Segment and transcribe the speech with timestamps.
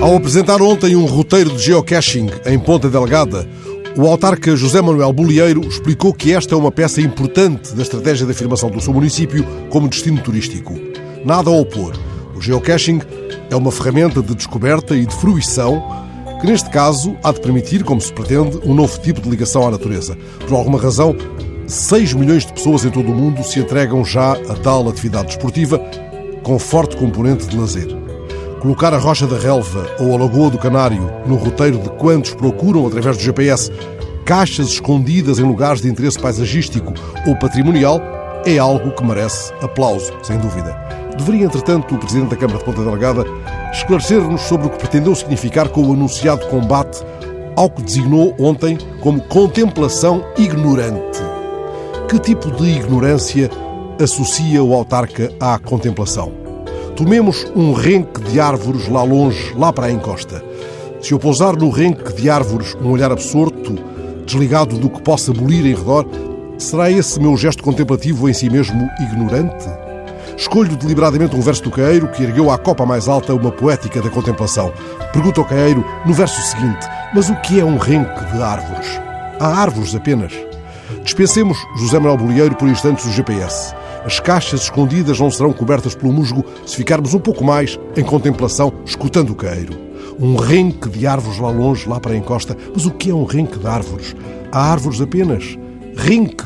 [0.00, 3.46] Ao apresentar ontem um roteiro de geocaching em Ponta Delgada,
[3.94, 8.32] o autarca José Manuel Bolieiro explicou que esta é uma peça importante da estratégia de
[8.32, 10.74] afirmação do seu município como destino turístico.
[11.22, 11.92] Nada a opor.
[12.34, 13.02] O geocaching
[13.50, 15.84] é uma ferramenta de descoberta e de fruição
[16.40, 19.70] que, neste caso, há de permitir, como se pretende, um novo tipo de ligação à
[19.70, 20.16] natureza.
[20.48, 21.14] Por alguma razão,
[21.66, 25.78] 6 milhões de pessoas em todo o mundo se entregam já a tal atividade desportiva
[26.42, 27.99] com forte componente de lazer.
[28.60, 32.86] Colocar a Rocha da Relva ou a Lagoa do Canário no roteiro de quantos procuram,
[32.86, 33.72] através do GPS,
[34.26, 36.92] caixas escondidas em lugares de interesse paisagístico
[37.26, 38.02] ou patrimonial
[38.44, 40.76] é algo que merece aplauso, sem dúvida.
[41.16, 43.24] Deveria, entretanto, o Presidente da Câmara de Ponta Delgada
[43.72, 47.02] esclarecer-nos sobre o que pretendeu significar com o anunciado combate
[47.56, 51.18] ao que designou ontem como contemplação ignorante.
[52.10, 53.50] Que tipo de ignorância
[53.98, 56.39] associa o autarca à contemplação?
[57.00, 60.44] Tomemos um renque de árvores lá longe, lá para a encosta.
[61.00, 63.74] Se eu pousar no renque de árvores um olhar absorto,
[64.26, 66.06] desligado do que possa bolir em redor,
[66.58, 69.66] será esse meu gesto contemplativo em si mesmo ignorante?
[70.36, 74.10] Escolho deliberadamente um verso do Caeiro que ergueu à copa mais alta uma poética da
[74.10, 74.70] contemplação.
[75.10, 79.00] Pergunta ao Caeiro, no verso seguinte, mas o que é um renque de árvores?
[79.40, 80.34] Há árvores apenas.
[81.02, 83.79] Dispensemos José Manuel Bolieiro por instantes o GPS.
[84.04, 88.72] As caixas escondidas não serão cobertas pelo musgo se ficarmos um pouco mais em contemplação,
[88.84, 89.76] escutando o caeiro.
[90.18, 92.56] Um renque de árvores lá longe, lá para a encosta.
[92.74, 94.16] Mas o que é um renque de árvores?
[94.50, 95.58] Há árvores apenas.
[95.96, 96.44] Renque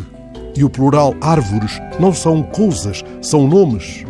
[0.57, 4.05] e o plural árvores não são coisas, são nomes.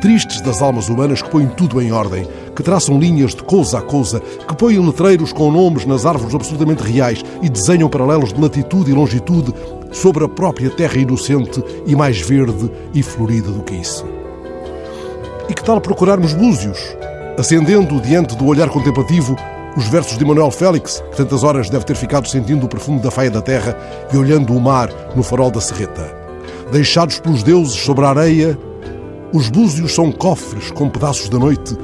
[0.00, 2.26] Tristes das almas humanas que põem tudo em ordem,
[2.56, 6.82] que traçam linhas de coisa a coisa, que põem letreiros com nomes nas árvores absolutamente
[6.82, 9.54] reais e desenham paralelos de latitude e longitude
[9.92, 14.04] sobre a própria terra inocente e mais verde e florida do que isso.
[15.48, 16.78] E que tal procurarmos búzios,
[17.38, 19.36] acendendo diante do olhar contemplativo
[19.76, 23.10] os versos de Manuel Félix, que tantas horas deve ter ficado sentindo o perfume da
[23.10, 23.76] faia da terra
[24.12, 26.14] e olhando o mar no farol da serreta.
[26.70, 28.58] Deixados pelos deuses sobre a areia,
[29.32, 31.76] os búzios são cofres com pedaços da noite,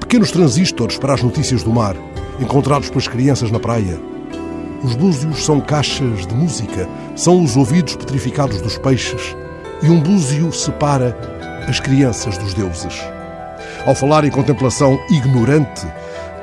[0.00, 1.96] pequenos transistores para as notícias do mar,
[2.38, 4.11] encontrados pelas crianças na praia.
[4.82, 9.36] Os búzios são caixas de música, são os ouvidos petrificados dos peixes,
[9.80, 11.16] e um búzio separa
[11.68, 13.00] as crianças dos deuses.
[13.86, 15.86] Ao falar em contemplação ignorante,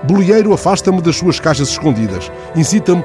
[0.04, 3.04] Bolieiro afasta-me das suas caixas escondidas, incita-me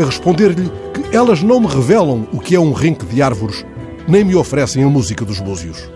[0.00, 3.66] a responder-lhe que elas não me revelam o que é um renque de árvores,
[4.06, 5.90] nem me oferecem a música dos búzios.